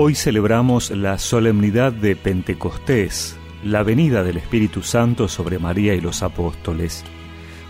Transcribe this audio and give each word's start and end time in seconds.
Hoy 0.00 0.14
celebramos 0.14 0.92
la 0.92 1.18
solemnidad 1.18 1.92
de 1.92 2.14
Pentecostés, 2.14 3.36
la 3.64 3.82
venida 3.82 4.22
del 4.22 4.36
Espíritu 4.36 4.82
Santo 4.82 5.26
sobre 5.26 5.58
María 5.58 5.92
y 5.96 6.00
los 6.00 6.22
apóstoles. 6.22 7.04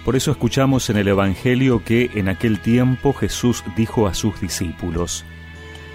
Por 0.04 0.14
eso 0.14 0.30
escuchamos 0.30 0.90
en 0.90 0.98
el 0.98 1.08
Evangelio 1.08 1.82
que 1.82 2.10
en 2.16 2.28
aquel 2.28 2.60
tiempo 2.60 3.14
Jesús 3.14 3.64
dijo 3.78 4.06
a 4.06 4.12
sus 4.12 4.38
discípulos, 4.42 5.24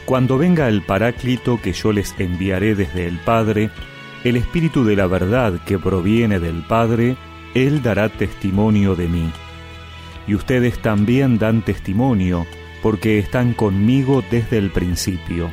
Cuando 0.05 0.40
venga 0.40 0.68
el 0.70 0.82
Paráclito 0.82 1.62
que 1.62 1.72
yo 1.72 1.91
les 1.91 2.20
enviaré 2.20 2.73
desde 2.73 3.05
el 3.05 3.20
Padre, 3.20 3.70
el 4.23 4.36
Espíritu 4.36 4.86
de 4.86 4.95
la 4.95 5.05
verdad 5.05 5.63
que 5.68 5.77
proviene 5.77 6.40
del 6.40 6.63
Padre, 6.66 7.16
Él 7.54 7.84
dará 7.84 8.09
testimonio 8.09 8.95
de 8.95 9.08
mí. 9.08 9.31
Y 10.26 10.34
ustedes 10.34 10.80
también 10.80 11.38
dan 11.38 11.62
testimonio, 11.62 12.48
porque 12.81 13.20
están 13.20 13.54
conmigo 13.54 14.23
desde 14.31 14.58
el 14.58 14.72
principio. 14.72 15.52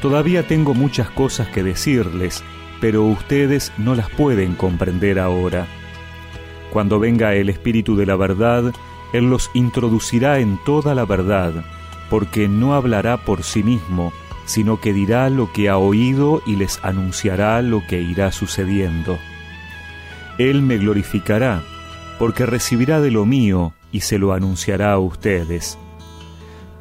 Todavía 0.00 0.46
tengo 0.46 0.74
muchas 0.74 1.10
cosas 1.10 1.48
que 1.48 1.62
decirles, 1.62 2.44
pero 2.80 3.04
ustedes 3.04 3.72
no 3.78 3.94
las 3.94 4.10
pueden 4.10 4.54
comprender 4.54 5.18
ahora. 5.18 5.66
Cuando 6.72 6.98
venga 6.98 7.34
el 7.34 7.48
Espíritu 7.48 7.96
de 7.96 8.04
la 8.04 8.16
verdad, 8.16 8.72
Él 9.12 9.30
los 9.30 9.50
introducirá 9.54 10.38
en 10.38 10.58
toda 10.64 10.94
la 10.94 11.06
verdad, 11.06 11.64
porque 12.10 12.48
no 12.48 12.74
hablará 12.74 13.16
por 13.16 13.42
sí 13.42 13.62
mismo, 13.62 14.12
sino 14.44 14.80
que 14.80 14.92
dirá 14.92 15.30
lo 15.30 15.52
que 15.52 15.68
ha 15.70 15.78
oído 15.78 16.42
y 16.46 16.56
les 16.56 16.78
anunciará 16.84 17.62
lo 17.62 17.82
que 17.86 18.00
irá 18.00 18.30
sucediendo. 18.32 19.18
Él 20.38 20.60
me 20.60 20.76
glorificará, 20.76 21.62
porque 22.18 22.44
recibirá 22.44 23.00
de 23.00 23.10
lo 23.10 23.24
mío 23.24 23.72
y 23.90 24.00
se 24.00 24.18
lo 24.18 24.34
anunciará 24.34 24.92
a 24.92 24.98
ustedes. 24.98 25.78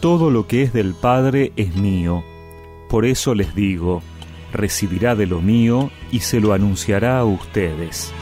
Todo 0.02 0.30
lo 0.30 0.48
que 0.48 0.64
es 0.64 0.74
del 0.74 0.94
Padre 0.94 1.54
es 1.56 1.76
mío 1.78 2.24
por 2.96 3.06
eso 3.06 3.36
les 3.36 3.54
digo, 3.54 4.02
recibirá 4.54 5.16
de 5.16 5.26
lo 5.26 5.42
mío 5.42 5.92
y 6.14 6.22
se 6.22 6.40
lo 6.40 6.54
anunciará 6.54 7.20
a 7.20 7.26
ustedes. 7.26 8.14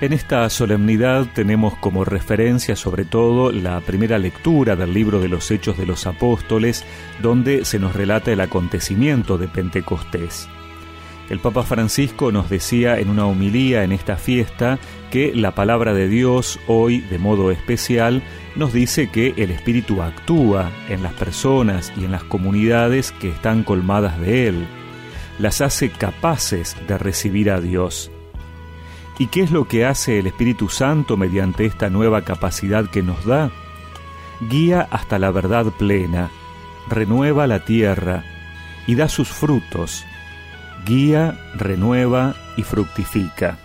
En 0.00 0.12
esta 0.12 0.50
solemnidad 0.50 1.28
tenemos 1.32 1.76
como 1.76 2.04
referencia 2.04 2.74
sobre 2.74 3.04
todo 3.04 3.52
la 3.52 3.78
primera 3.82 4.18
lectura 4.18 4.74
del 4.74 4.92
libro 4.92 5.20
de 5.20 5.28
los 5.28 5.48
Hechos 5.52 5.78
de 5.78 5.86
los 5.86 6.08
Apóstoles, 6.08 6.84
donde 7.22 7.64
se 7.64 7.78
nos 7.78 7.94
relata 7.94 8.32
el 8.32 8.40
acontecimiento 8.40 9.38
de 9.38 9.46
Pentecostés. 9.46 10.48
El 11.32 11.40
Papa 11.40 11.62
Francisco 11.62 12.30
nos 12.30 12.50
decía 12.50 12.98
en 12.98 13.08
una 13.08 13.24
homilía 13.24 13.84
en 13.84 13.92
esta 13.92 14.18
fiesta 14.18 14.78
que 15.10 15.34
la 15.34 15.54
palabra 15.54 15.94
de 15.94 16.06
Dios 16.06 16.60
hoy, 16.66 17.00
de 17.00 17.16
modo 17.18 17.50
especial, 17.50 18.22
nos 18.54 18.74
dice 18.74 19.08
que 19.08 19.32
el 19.38 19.50
Espíritu 19.50 20.02
actúa 20.02 20.70
en 20.90 21.02
las 21.02 21.14
personas 21.14 21.90
y 21.96 22.04
en 22.04 22.12
las 22.12 22.22
comunidades 22.22 23.12
que 23.12 23.30
están 23.30 23.62
colmadas 23.62 24.20
de 24.20 24.46
Él, 24.48 24.66
las 25.38 25.62
hace 25.62 25.88
capaces 25.88 26.76
de 26.86 26.98
recibir 26.98 27.50
a 27.50 27.62
Dios. 27.62 28.10
¿Y 29.18 29.28
qué 29.28 29.40
es 29.40 29.50
lo 29.50 29.66
que 29.66 29.86
hace 29.86 30.18
el 30.18 30.26
Espíritu 30.26 30.68
Santo 30.68 31.16
mediante 31.16 31.64
esta 31.64 31.88
nueva 31.88 32.26
capacidad 32.26 32.90
que 32.90 33.02
nos 33.02 33.24
da? 33.24 33.50
Guía 34.50 34.86
hasta 34.90 35.18
la 35.18 35.30
verdad 35.30 35.64
plena, 35.78 36.30
renueva 36.90 37.46
la 37.46 37.64
tierra 37.64 38.22
y 38.86 38.96
da 38.96 39.08
sus 39.08 39.28
frutos 39.28 40.04
guía, 40.84 41.38
renueva 41.54 42.34
y 42.56 42.62
fructifica. 42.62 43.58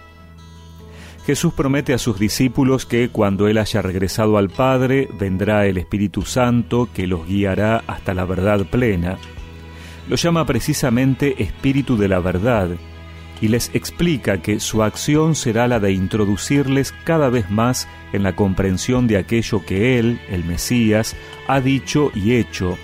Jesús 1.25 1.53
promete 1.53 1.93
a 1.93 1.97
sus 1.97 2.17
discípulos 2.19 2.85
que 2.85 3.09
cuando 3.09 3.49
Él 3.49 3.57
haya 3.57 3.81
regresado 3.81 4.37
al 4.37 4.49
Padre, 4.49 5.09
vendrá 5.19 5.65
el 5.65 5.77
Espíritu 5.77 6.21
Santo 6.21 6.87
que 6.93 7.05
los 7.05 7.27
guiará 7.27 7.83
hasta 7.85 8.13
la 8.13 8.23
verdad 8.23 8.65
plena. 8.65 9.17
Lo 10.07 10.15
llama 10.15 10.45
precisamente 10.45 11.43
Espíritu 11.43 11.97
de 11.97 12.07
la 12.07 12.19
verdad 12.19 12.69
y 13.41 13.49
les 13.49 13.69
explica 13.73 14.41
que 14.41 14.61
su 14.61 14.83
acción 14.83 15.35
será 15.35 15.67
la 15.67 15.81
de 15.81 15.91
introducirles 15.91 16.93
cada 17.03 17.29
vez 17.29 17.49
más 17.49 17.89
en 18.13 18.23
la 18.23 18.35
comprensión 18.35 19.07
de 19.07 19.17
aquello 19.17 19.65
que 19.65 19.99
Él, 19.99 20.21
el 20.29 20.45
Mesías, 20.45 21.15
ha 21.47 21.59
dicho 21.59 22.09
y 22.15 22.35
hecho, 22.35 22.77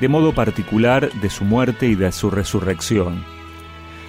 de 0.00 0.08
modo 0.08 0.34
particular 0.34 1.12
de 1.12 1.28
su 1.28 1.44
muerte 1.44 1.86
y 1.86 1.96
de 1.96 2.10
su 2.12 2.30
resurrección. 2.30 3.33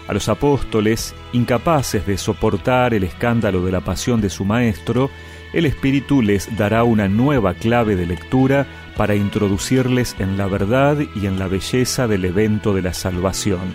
A 0.08 0.14
los 0.14 0.30
apóstoles, 0.30 1.16
incapaces 1.34 2.06
de 2.06 2.18
soportar 2.18 2.94
el 2.94 3.04
escándalo 3.04 3.66
de 3.66 3.72
la 3.72 3.82
pasión 3.82 4.22
de 4.22 4.30
su 4.30 4.46
Maestro, 4.46 5.10
el 5.52 5.66
Espíritu 5.66 6.22
les 6.22 6.56
dará 6.58 6.84
una 6.84 7.08
nueva 7.08 7.54
clave 7.56 7.96
de 7.96 8.06
lectura 8.06 8.68
para 8.96 9.16
introducirles 9.16 10.16
en 10.20 10.38
la 10.38 10.48
verdad 10.48 10.98
y 11.16 11.26
en 11.26 11.40
la 11.40 11.48
belleza 11.48 12.08
del 12.08 12.26
evento 12.26 12.74
de 12.74 12.84
la 12.84 12.94
salvación. 12.94 13.74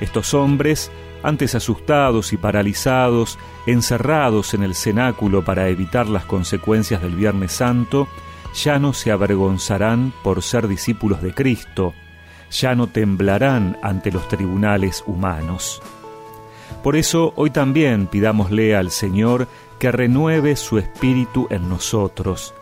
Estos 0.00 0.34
hombres, 0.34 0.92
antes 1.24 1.56
asustados 1.56 2.32
y 2.32 2.36
paralizados, 2.36 3.38
encerrados 3.66 4.54
en 4.54 4.62
el 4.62 4.76
cenáculo 4.76 5.44
para 5.44 5.68
evitar 5.68 6.06
las 6.06 6.24
consecuencias 6.26 7.02
del 7.02 7.16
Viernes 7.16 7.52
Santo, 7.52 8.06
ya 8.54 8.78
no 8.78 8.92
se 8.92 9.10
avergonzarán 9.10 10.12
por 10.22 10.42
ser 10.42 10.68
discípulos 10.68 11.22
de 11.22 11.34
Cristo, 11.34 11.92
ya 12.50 12.74
no 12.74 12.86
temblarán 12.86 13.76
ante 13.82 14.10
los 14.10 14.26
tribunales 14.28 15.02
humanos. 15.06 15.82
Por 16.82 16.96
eso 16.96 17.32
hoy 17.36 17.50
también 17.50 18.06
pidámosle 18.06 18.76
al 18.76 18.90
Señor 18.90 19.48
que 19.78 19.92
renueve 19.92 20.56
su 20.56 20.78
espíritu 20.78 21.46
en 21.50 21.68
nosotros, 21.68 22.54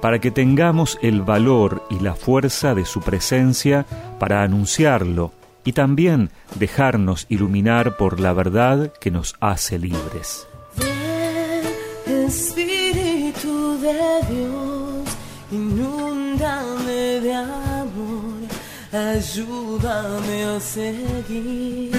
para 0.00 0.18
que 0.18 0.30
tengamos 0.30 0.98
el 1.02 1.22
valor 1.22 1.82
y 1.90 2.00
la 2.00 2.14
fuerza 2.14 2.74
de 2.74 2.84
su 2.84 3.00
presencia 3.00 3.86
para 4.18 4.42
anunciarlo 4.42 5.32
y 5.64 5.72
también 5.72 6.30
dejarnos 6.56 7.26
iluminar 7.28 7.96
por 7.96 8.20
la 8.20 8.32
verdad 8.32 8.92
que 9.00 9.10
nos 9.10 9.36
hace 9.40 9.78
libres. 9.78 10.46
Ayúdame 18.92 20.44
a 20.44 20.60
seguir. 20.60 21.92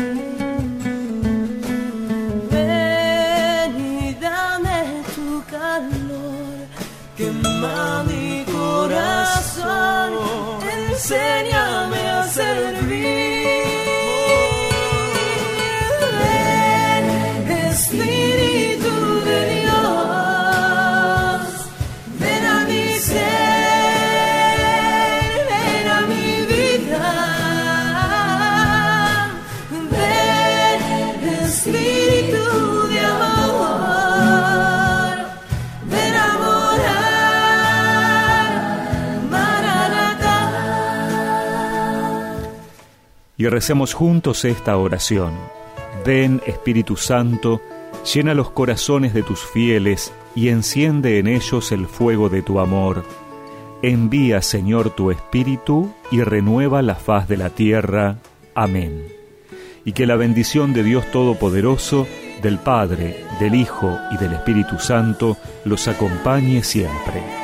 Ven 2.52 3.74
y 3.80 4.14
dame 4.16 5.02
tu 5.16 5.44
calor, 5.50 6.68
quema 7.18 8.04
mi 8.04 8.46
corazón, 8.46 10.14
enséñame 10.72 11.63
y 43.44 43.48
recemos 43.50 43.94
juntos 43.94 44.46
esta 44.46 44.78
oración. 44.78 45.34
Ven 46.06 46.42
Espíritu 46.46 46.96
Santo, 46.96 47.60
llena 48.14 48.34
los 48.34 48.52
corazones 48.52 49.14
de 49.14 49.22
tus 49.22 49.42
fieles 49.42 50.14
y 50.34 50.48
enciende 50.48 51.20
en 51.20 51.28
ellos 51.28 51.74
el 51.74 51.88
fuego 51.88 52.30
de 52.30 52.42
tu 52.42 52.62
amor. 52.62 53.04
Envía, 53.82 54.42
Señor, 54.42 54.92
tu 54.92 55.12
Espíritu 55.12 55.94
y 56.10 56.22
renueva 56.22 56.82
la 56.82 56.96
faz 56.96 57.28
de 57.28 57.36
la 57.36 57.50
tierra. 57.50 58.16
Amén. 58.56 59.10
Y 59.84 59.92
que 59.92 60.06
la 60.06 60.16
bendición 60.16 60.72
de 60.72 60.84
Dios 60.84 61.12
Todopoderoso, 61.12 62.08
del 62.42 62.60
Padre, 62.60 63.26
del 63.42 63.56
Hijo 63.56 64.00
y 64.10 64.16
del 64.16 64.32
Espíritu 64.32 64.80
Santo 64.80 65.36
los 65.66 65.90
acompañe 65.90 66.64
siempre. 66.64 67.43